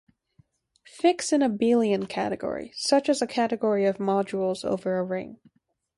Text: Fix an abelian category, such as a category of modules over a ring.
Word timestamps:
Fix 0.97 1.31
an 1.31 1.41
abelian 1.41 2.09
category, 2.09 2.71
such 2.73 3.07
as 3.07 3.21
a 3.21 3.27
category 3.27 3.85
of 3.85 3.97
modules 3.99 4.65
over 4.65 4.97
a 4.97 5.03
ring. 5.03 5.39